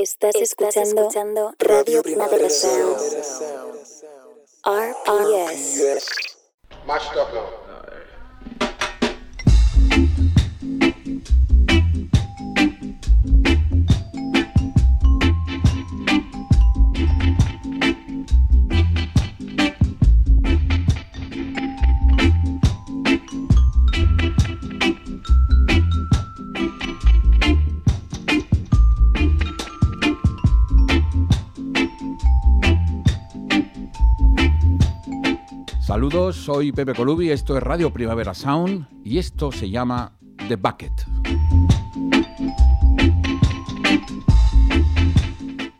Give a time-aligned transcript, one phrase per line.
[0.00, 2.96] Estás, escuchando, Radio Primavera Sound.
[4.64, 5.98] RPS.
[35.98, 40.12] Saludos, soy Pepe Colubi, esto es Radio Primavera Sound y esto se llama
[40.46, 40.92] The Bucket.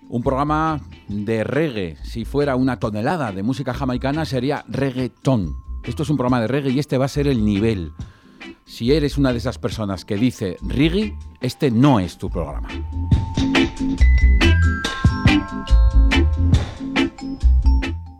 [0.09, 1.99] Un programa de reggae.
[2.03, 5.55] Si fuera una tonelada de música jamaicana sería reggaeton.
[5.85, 7.93] Esto es un programa de reggae y este va a ser el nivel.
[8.65, 12.67] Si eres una de esas personas que dice reggae, este no es tu programa.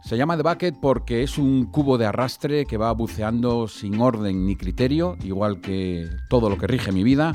[0.09, 4.47] Se llama The Bucket porque es un cubo de arrastre que va buceando sin orden
[4.47, 7.35] ni criterio, igual que todo lo que rige mi vida,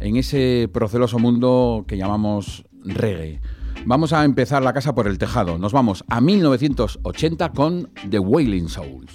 [0.00, 3.42] en ese proceloso mundo que llamamos reggae.
[3.84, 5.58] Vamos a empezar la casa por el tejado.
[5.58, 9.14] Nos vamos a 1980 con The Wailing Souls.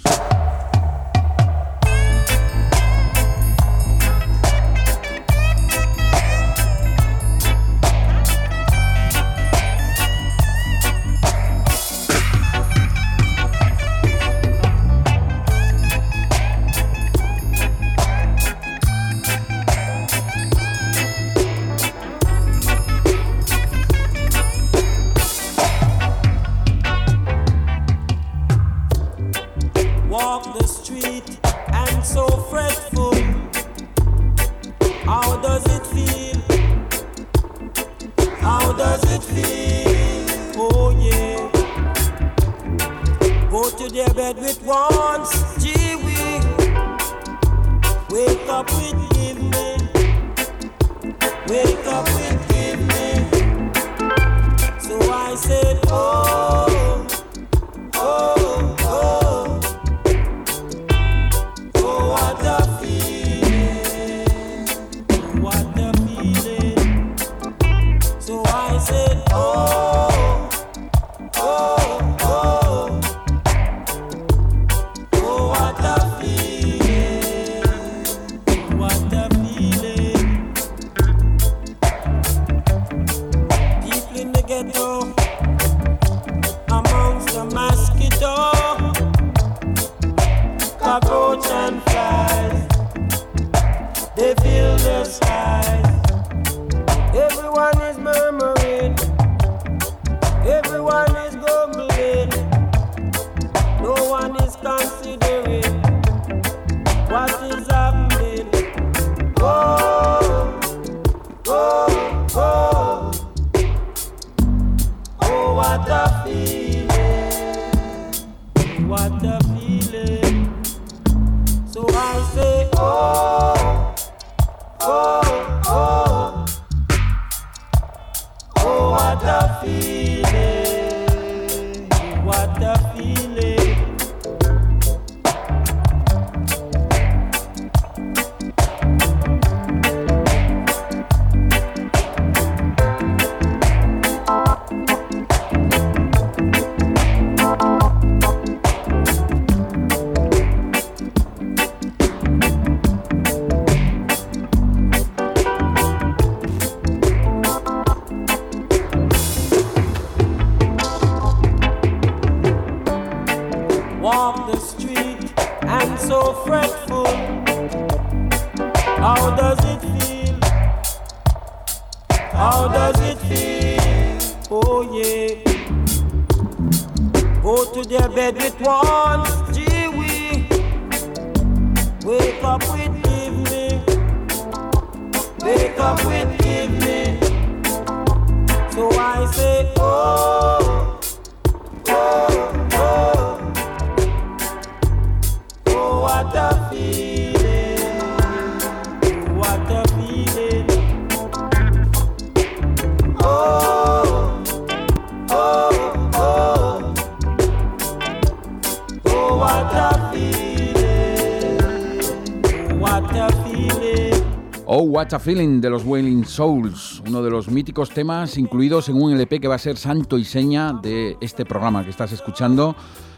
[215.00, 219.12] What a Feeling de los Wailing Souls, uno de los míticos temas incluidos en un
[219.12, 222.76] LP que va a ser santo y seña de este programa que estás escuchando,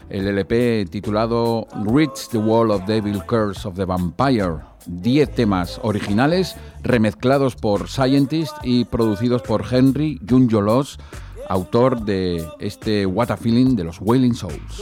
[0.09, 4.59] el LP titulado Reach the Wall of Devil Curse of the Vampire.
[4.85, 10.97] Diez temas originales remezclados por Scientist y producidos por Henry Junjolos,
[11.49, 14.81] autor de este What a Feeling de los Wailing Souls.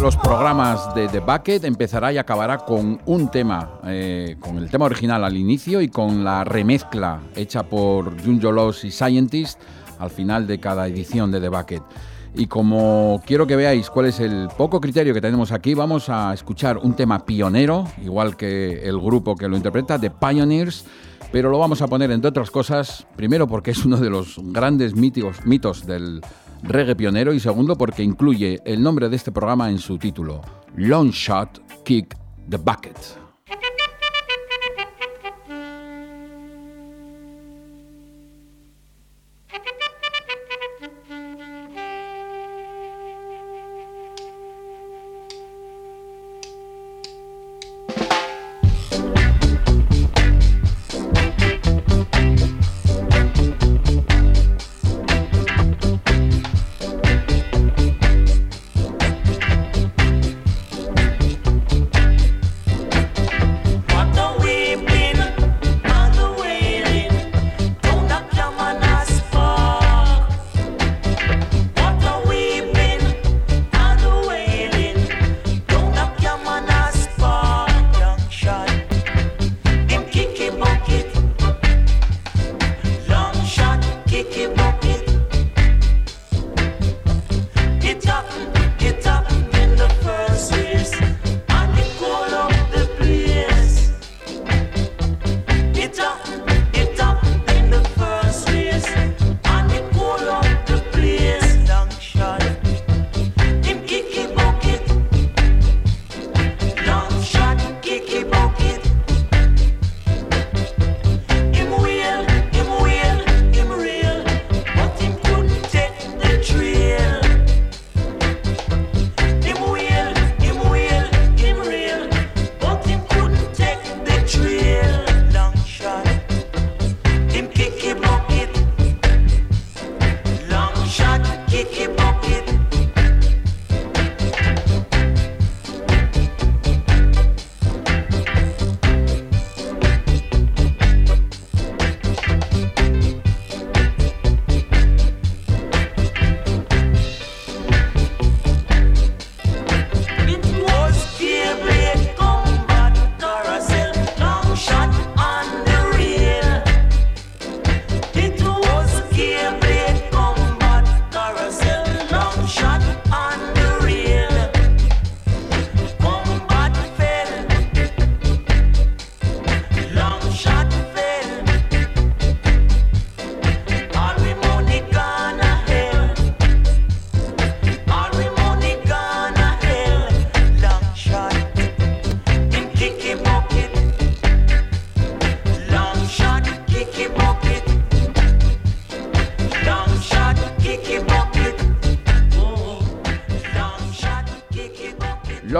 [0.00, 4.86] Los programas de The Bucket empezará y acabará con un tema, eh, con el tema
[4.86, 9.60] original al inicio y con la remezcla hecha por Junjo Loss y Scientist
[10.00, 11.82] al final de cada edición de The Bucket.
[12.34, 16.34] Y como quiero que veáis cuál es el poco criterio que tenemos aquí, vamos a
[16.34, 20.86] escuchar un tema pionero, igual que el grupo que lo interpreta, The Pioneers,
[21.30, 24.96] pero lo vamos a poner entre otras cosas, primero porque es uno de los grandes
[24.96, 26.20] mitos, mitos del
[26.62, 30.40] reggae pionero y segundo porque incluye el nombre de este programa en su título,
[30.76, 32.16] Long Shot Kick
[32.48, 33.21] the Bucket.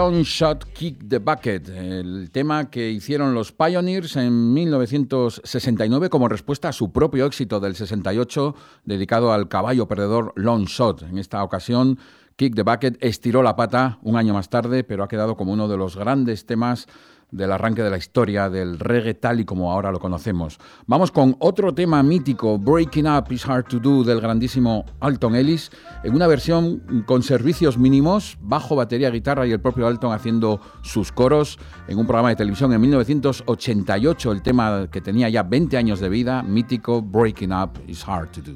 [0.03, 6.67] Long Shot Kick the Bucket, el tema que hicieron los Pioneers en 1969 como respuesta
[6.67, 11.03] a su propio éxito del 68 dedicado al caballo perdedor Long Shot.
[11.03, 11.99] En esta ocasión,
[12.35, 15.69] Kick the Bucket estiró la pata un año más tarde, pero ha quedado como uno
[15.69, 16.87] de los grandes temas
[17.33, 20.59] del arranque de la historia del reggae tal y como ahora lo conocemos.
[20.85, 25.71] Vamos con otro tema mítico, Breaking Up is Hard to Do, del grandísimo Alton Ellis,
[26.03, 31.11] en una versión con servicios mínimos, bajo, batería, guitarra y el propio Alton haciendo sus
[31.11, 35.99] coros en un programa de televisión en 1988, el tema que tenía ya 20 años
[35.99, 38.53] de vida, mítico Breaking Up is Hard to Do.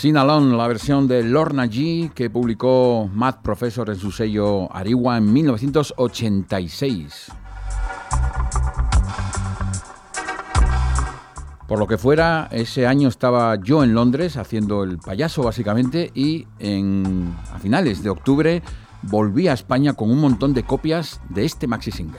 [0.00, 5.18] Sin Alone, la versión de Lorna G que publicó Matt Professor en su sello Ariwa
[5.18, 7.30] en 1986.
[11.70, 16.48] Por lo que fuera, ese año estaba yo en Londres haciendo el payaso básicamente y
[16.58, 18.60] en, a finales de octubre
[19.02, 22.18] volví a España con un montón de copias de este maxi single.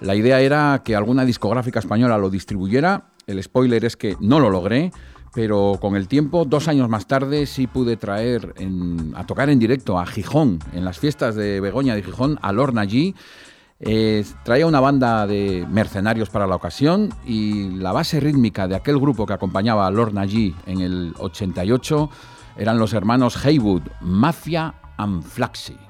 [0.00, 3.08] La idea era que alguna discográfica española lo distribuyera.
[3.26, 4.92] El spoiler es que no lo logré,
[5.34, 8.54] pero con el tiempo, dos años más tarde, sí pude traer
[9.14, 12.86] a tocar en directo a Gijón, en las fiestas de Begoña de Gijón, a Lorna
[12.86, 13.14] G.
[13.78, 18.98] Eh, traía una banda de mercenarios para la ocasión y la base rítmica de aquel
[18.98, 22.10] grupo que acompañaba a Lorna G en el 88
[22.56, 25.85] eran los hermanos Haywood, Mafia and Flaxy.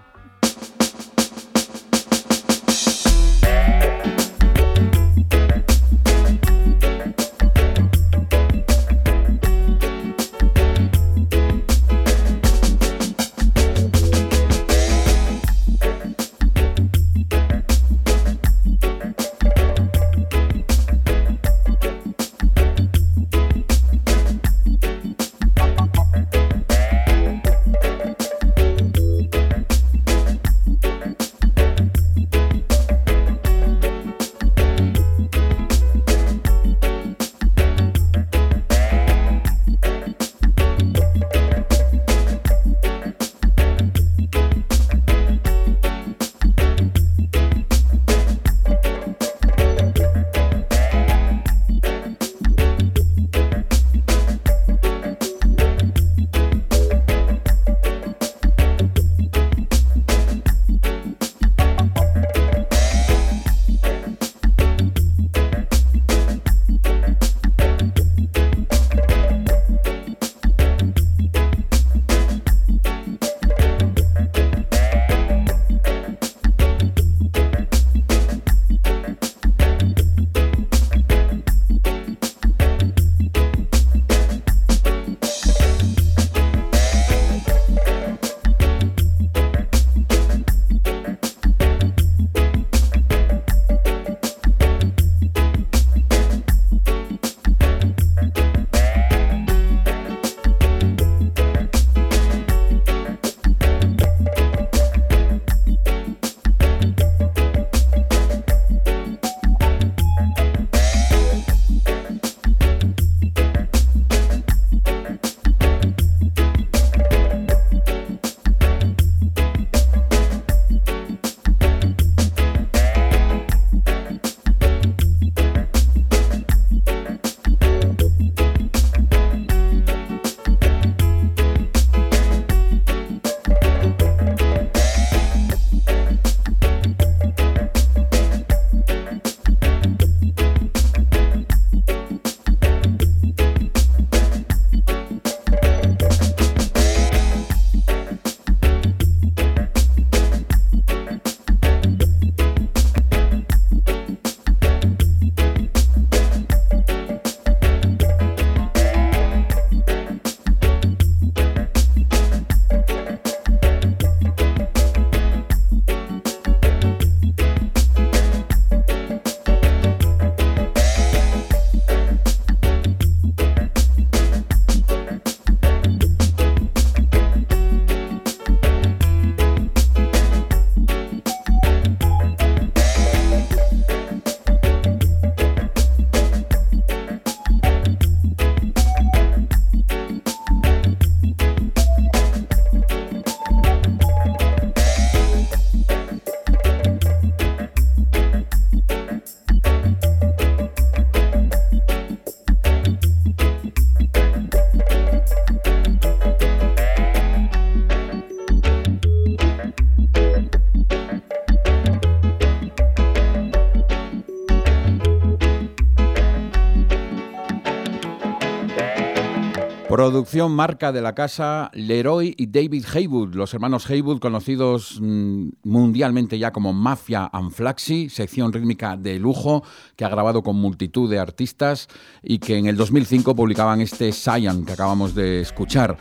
[219.88, 226.40] Producción marca de la casa Leroy y David Haywood, los hermanos Haywood conocidos mm, mundialmente
[226.40, 229.62] ya como Mafia and Flaxi, sección rítmica de lujo
[229.94, 231.86] que ha grabado con multitud de artistas
[232.20, 235.96] y que en el 2005 publicaban este Cyan que acabamos de escuchar.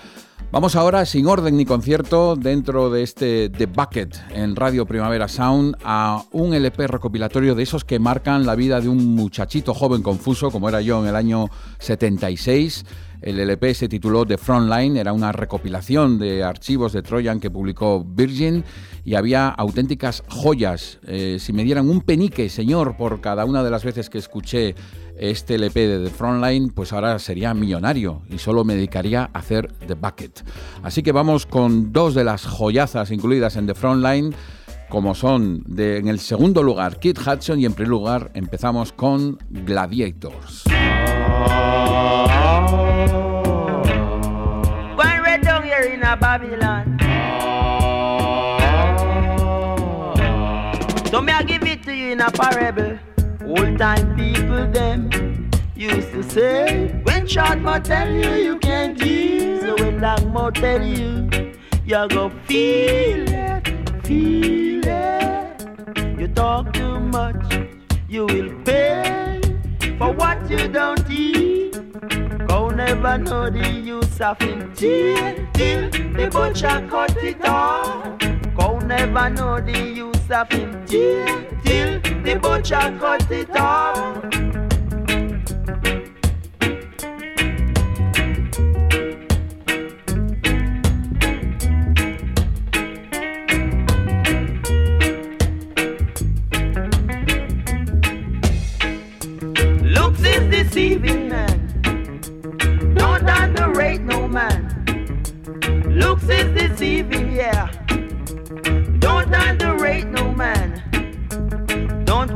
[0.52, 5.76] Vamos ahora, sin orden ni concierto, dentro de este The Bucket en Radio Primavera Sound,
[5.84, 10.52] a un LP recopilatorio de esos que marcan la vida de un muchachito joven confuso,
[10.52, 12.86] como era yo en el año 76.
[13.26, 18.06] El LP se tituló The Frontline, era una recopilación de archivos de Trojan que publicó
[18.06, 18.64] Virgin
[19.04, 21.00] y había auténticas joyas.
[21.08, 24.76] Eh, si me dieran un penique, señor, por cada una de las veces que escuché
[25.18, 29.74] este LP de The Frontline, pues ahora sería millonario y solo me dedicaría a hacer
[29.88, 30.44] The Bucket.
[30.84, 34.36] Así que vamos con dos de las joyazas incluidas en The Frontline,
[34.88, 40.66] como son en el segundo lugar Kid Hudson y en primer lugar empezamos con Gladiators.
[46.16, 46.98] Babylon.
[51.10, 52.98] So me I give it to you in a parable.
[53.46, 55.10] Old time people them
[55.76, 60.54] used to say, when short mouth tell you you can't hear, so when long mouth
[60.56, 61.30] tell you,
[61.86, 63.68] you go feel it,
[64.06, 66.20] feel it.
[66.20, 67.70] You talk too much,
[68.10, 69.35] you will pay
[69.98, 71.74] for what you don't eat.
[72.48, 78.20] Go never know the use of him till, till the butcher cut it off.
[78.56, 84.55] Go never know the use of him till, till the butcher cut it off.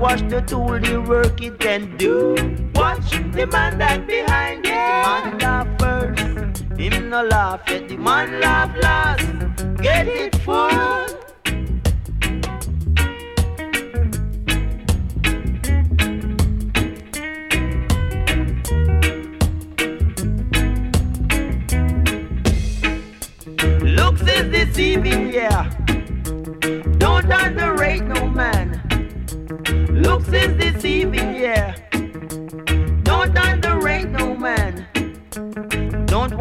[0.09, 2.33] Watch the tool, the work it can do.
[2.73, 4.69] Watch the man that behind it.
[4.69, 7.87] The man laugh first, him no laugh yet.
[7.87, 9.27] The man laugh last.
[9.81, 11.08] Get it full.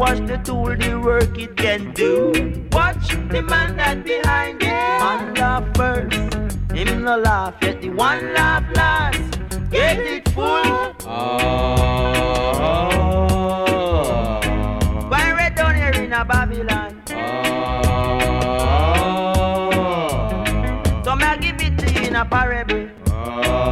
[0.09, 2.31] Watch the tool, the work it can do.
[2.71, 4.67] Watch the man that behind it.
[4.67, 6.33] Man laugh first,
[6.73, 7.81] him no laugh yet.
[7.81, 9.39] The one laugh last.
[9.69, 10.95] Get it full.
[11.05, 11.29] Ah.
[15.09, 17.01] Why red down here in a Babylon?
[21.03, 22.89] So me I give it to you in a parable.
[23.05, 23.68] Why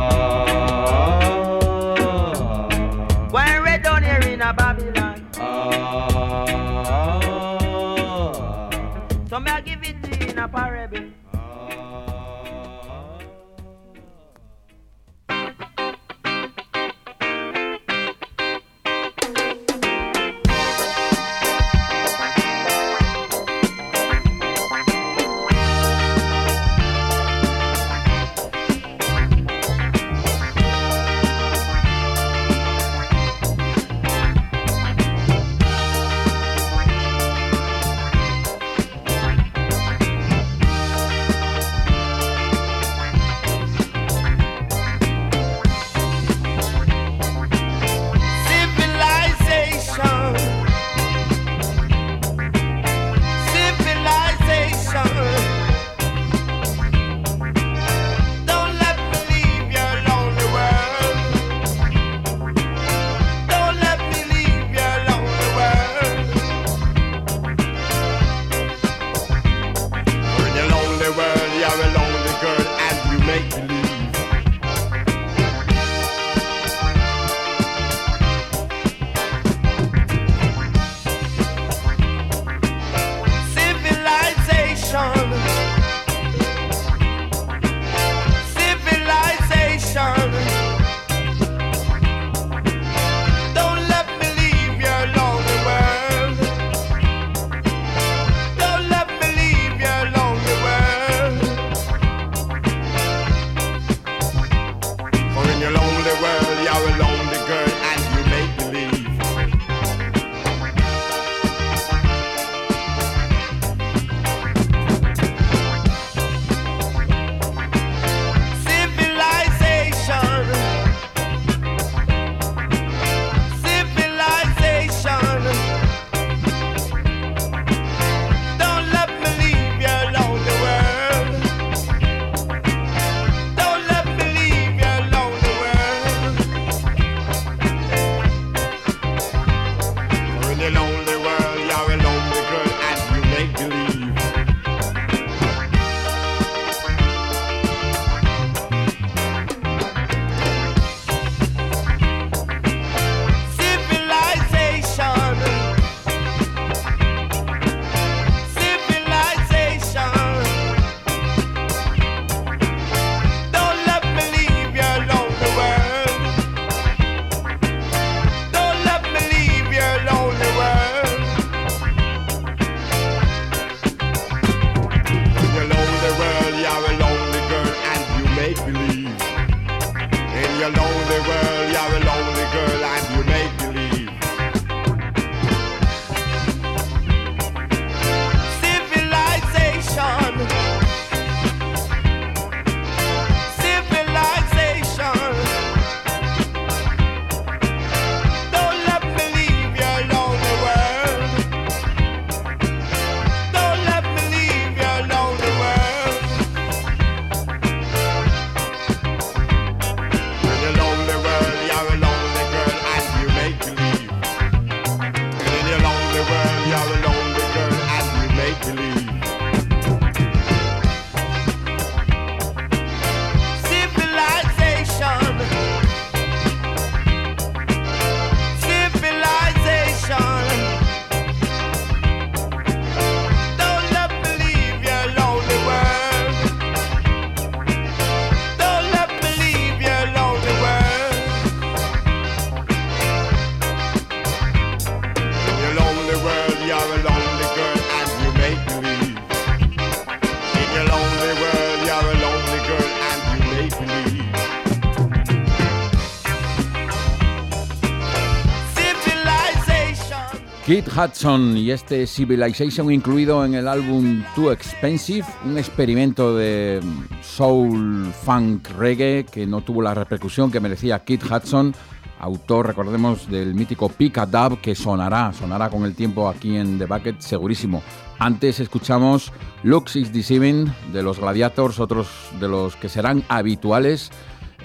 [260.98, 266.82] Hudson y este Civilization incluido en el álbum Too Expensive, un experimento de
[267.22, 271.76] soul, funk, reggae que no tuvo la repercusión que merecía Kit Hudson,
[272.20, 276.80] autor, recordemos, del mítico Pick a Dub que sonará, sonará con el tiempo aquí en
[276.80, 277.84] The Bucket, segurísimo.
[278.18, 279.32] Antes escuchamos
[279.62, 282.08] Lux is Deceiving de los Gladiators, otros
[282.40, 284.10] de los que serán habituales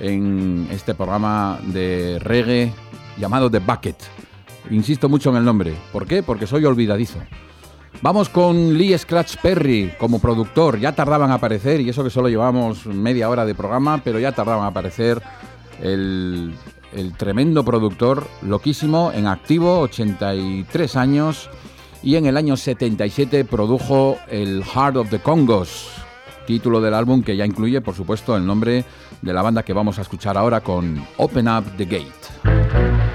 [0.01, 2.73] en este programa de reggae
[3.19, 3.97] llamado The Bucket.
[4.73, 5.75] Insisto mucho en el nombre.
[5.93, 6.23] ¿Por qué?
[6.23, 7.19] Porque soy olvidadizo.
[8.01, 10.81] Vamos con Lee Scratch Perry como productor.
[10.81, 14.33] Ya tardaban a aparecer, y eso que solo llevamos media hora de programa, pero ya
[14.33, 15.23] tardaban a aparecer
[15.83, 16.55] el,
[16.95, 21.51] el tremendo productor, loquísimo, en activo, 83 años,
[22.03, 25.91] y en el año 77 produjo el Heart of the Congos,
[26.47, 28.87] título del álbum que ya incluye, por supuesto, el nombre
[29.21, 33.12] de la banda que vamos a escuchar ahora con Open Up the Gate.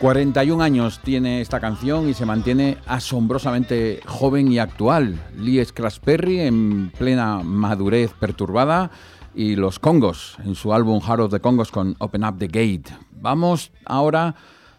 [0.00, 5.20] 41 años tiene esta canción y se mantiene asombrosamente joven y actual.
[5.36, 5.62] Lee
[6.02, 8.90] Perry en plena madurez perturbada
[9.34, 12.84] y los Congos en su álbum Heart of the Congos con Open Up the Gate.
[13.12, 14.34] Vamos ahora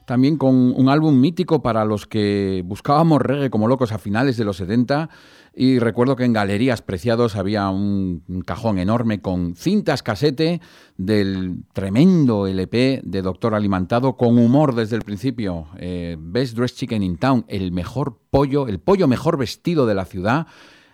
[0.05, 4.45] también con un álbum mítico para los que buscábamos reggae como locos a finales de
[4.45, 5.07] los 70
[5.53, 10.61] y recuerdo que en Galerías Preciados había un, cajón enorme con cintas casete
[10.97, 15.67] del tremendo LP de Doctor Alimentado con humor desde el principio.
[15.77, 20.05] Eh, Best Dressed Chicken in Town, el mejor pollo, el pollo mejor vestido de la
[20.05, 20.47] ciudad.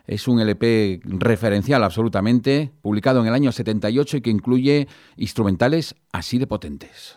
[0.08, 6.40] Es un LP referencial absolutamente, publicado en el año 78 y que incluye instrumentales así
[6.40, 7.16] de potentes.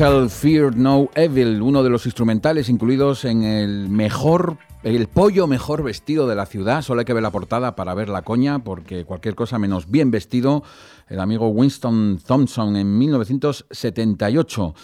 [0.00, 6.26] Fear No Evil, uno de los instrumentales incluidos en el mejor, el pollo mejor vestido
[6.26, 6.80] de la ciudad.
[6.80, 10.10] Solo hay que ver la portada para ver la coña, porque cualquier cosa menos bien
[10.10, 10.62] vestido,
[11.06, 14.74] el amigo Winston Thompson en 1978.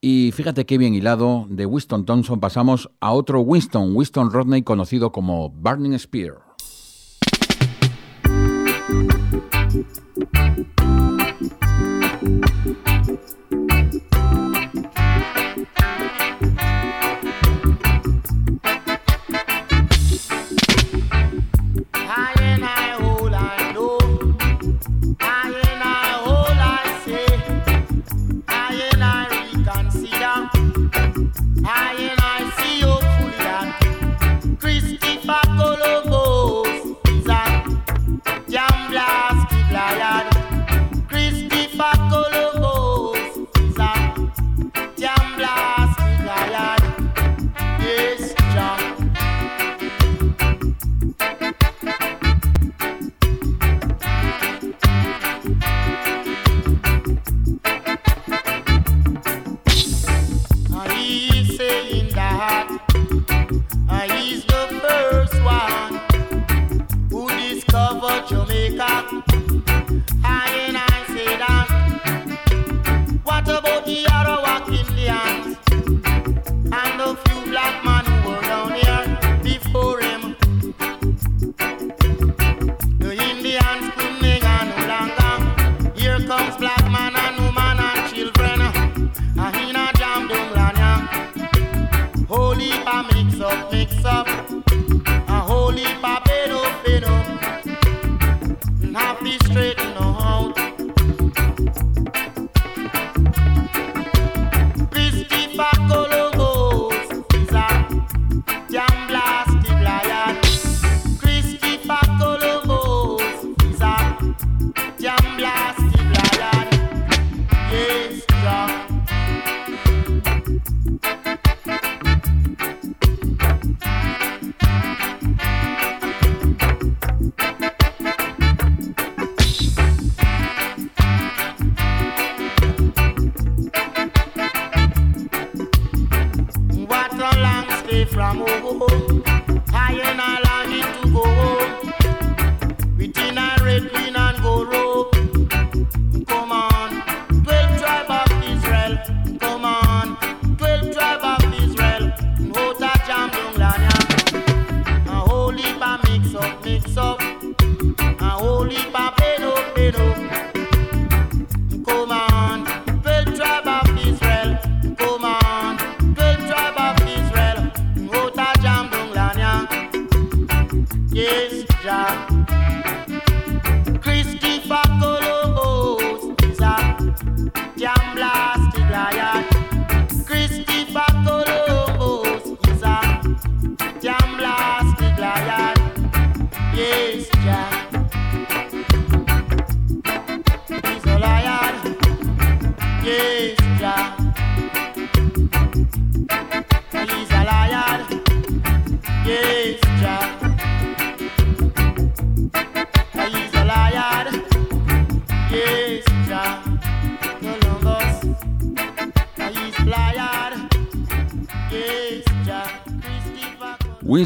[0.00, 5.12] Y fíjate qué bien hilado, de Winston Thompson pasamos a otro Winston, Winston Rodney, conocido
[5.12, 6.38] como Burning Spear.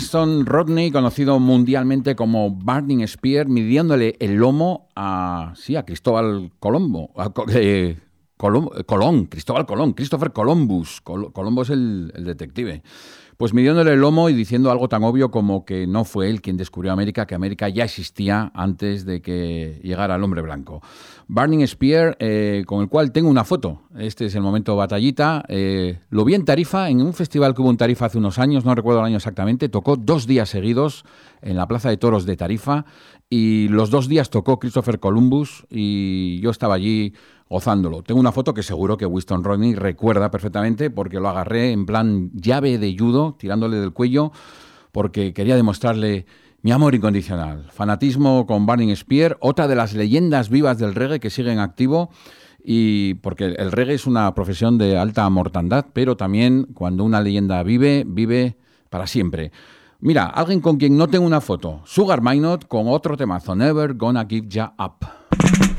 [0.08, 7.10] Winston Rodney, conocido mundialmente como Burning Spear, midiéndole el lomo a, sí, a Cristóbal Colombo,
[7.14, 7.98] a eh, eh,
[8.38, 12.82] Colón, Cristóbal Colón, Christopher Columbus, Col- Colombo es el detective.
[13.36, 16.56] Pues midiéndole el lomo y diciendo algo tan obvio como que no fue él quien
[16.56, 20.80] descubrió América, que América ya existía antes de que llegara el hombre blanco.
[21.30, 23.82] Burning Spear, eh, con el cual tengo una foto.
[23.98, 25.44] Este es el momento batallita.
[25.48, 28.64] Eh, lo vi en Tarifa, en un festival que hubo en Tarifa hace unos años,
[28.64, 29.68] no recuerdo el año exactamente.
[29.68, 31.04] Tocó dos días seguidos
[31.42, 32.86] en la Plaza de Toros de Tarifa
[33.28, 37.12] y los dos días tocó Christopher Columbus y yo estaba allí
[37.50, 38.02] gozándolo.
[38.02, 42.30] Tengo una foto que seguro que Winston Rodney recuerda perfectamente porque lo agarré en plan
[42.32, 44.32] llave de judo, tirándole del cuello,
[44.92, 46.24] porque quería demostrarle
[46.62, 47.70] mi amor incondicional.
[47.72, 52.10] Fanatismo con Burning Spear, otra de las leyendas vivas del reggae que sigue en activo.
[52.62, 57.62] Y porque el reggae es una profesión de alta mortandad, pero también cuando una leyenda
[57.62, 58.56] vive, vive
[58.90, 59.52] para siempre.
[60.00, 64.26] Mira, alguien con quien no tengo una foto, Sugar Minot con otro temazo, Never Gonna
[64.28, 65.77] Give Ya Up.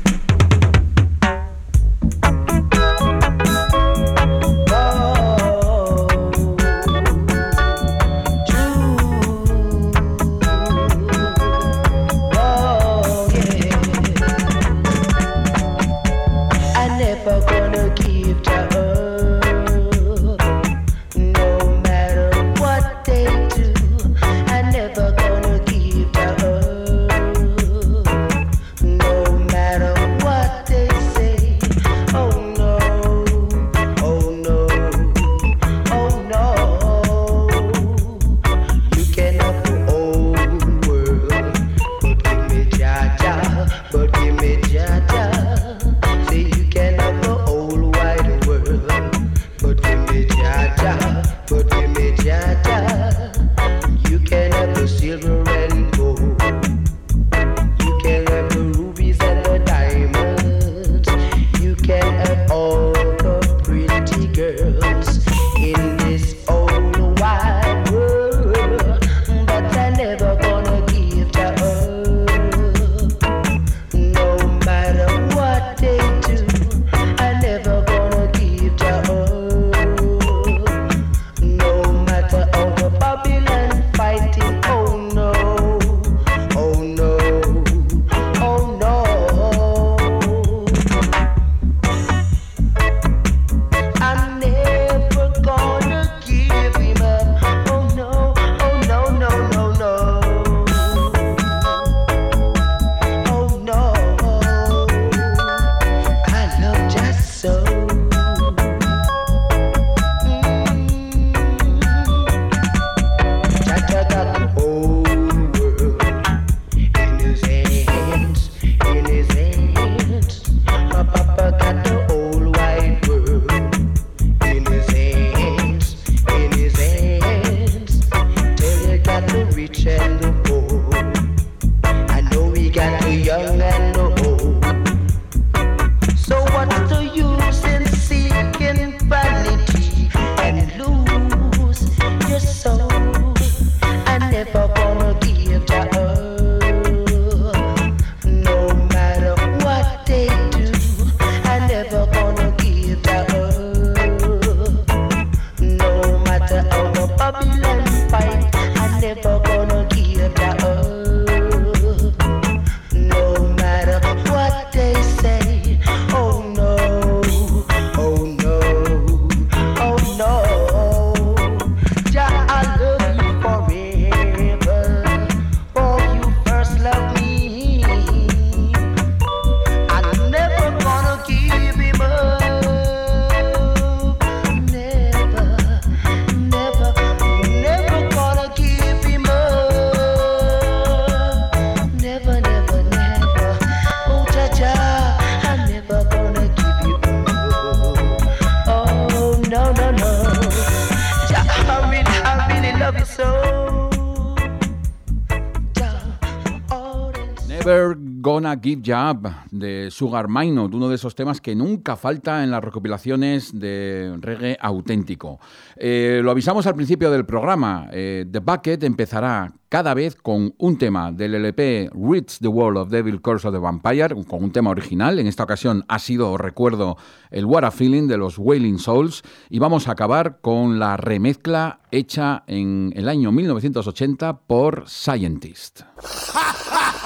[208.56, 212.62] Give Ya Up de Sugar Minot, uno de esos temas que nunca falta en las
[212.62, 215.38] recopilaciones de reggae auténtico.
[215.76, 217.88] Eh, lo avisamos al principio del programa.
[217.92, 222.90] eh, The Bucket empezará cada vez con un tema del LP Reach the World of
[222.90, 225.18] Devil Curse of the Vampire, con un tema original.
[225.18, 226.96] En esta ocasión ha sido, recuerdo,
[227.30, 229.22] el What a Feeling de los Wailing Souls.
[229.48, 235.82] Y vamos a acabar con la remezcla hecha en el año 1980 por Scientist.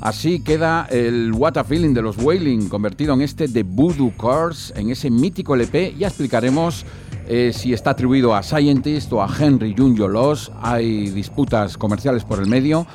[0.00, 4.72] Así queda el What a Feeling de los Wailing, convertido en este de Voodoo Curse,
[4.80, 5.94] en ese mítico LP.
[5.98, 6.86] Ya explicaremos
[7.28, 10.52] eh, si está atribuido a Scientist o a Henry Junjo Loss.
[10.62, 12.86] Hay disputas comerciales por el medio,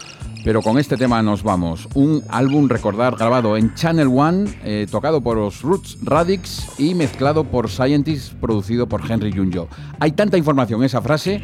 [0.46, 1.90] pero con este tema nos vamos.
[1.96, 7.46] Un álbum recordar grabado en Channel One, eh, tocado por los Roots Radix y mezclado
[7.46, 9.68] por Scientist, producido por Henry Junjo.
[10.00, 11.42] Hay tanta información en esa frase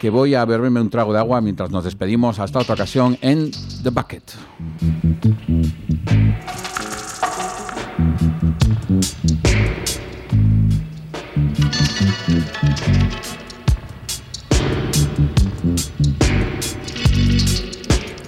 [0.00, 2.38] que voy a beberme un trago de agua mientras nos despedimos.
[2.38, 3.50] Hasta otra ocasión en
[3.82, 4.22] The Bucket.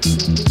[0.06, 0.45] Mix.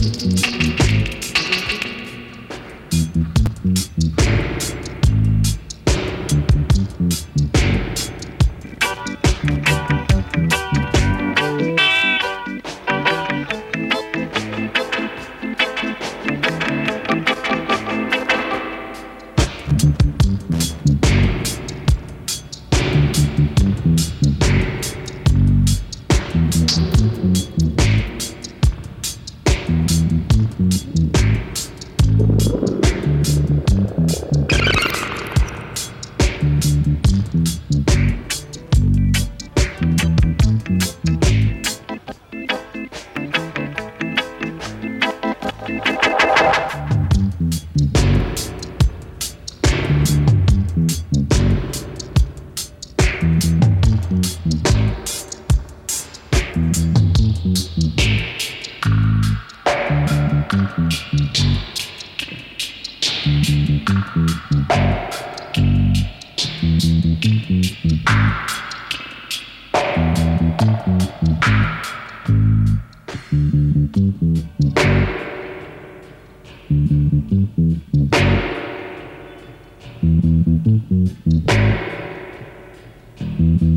[83.28, 83.75] Mm-hmm.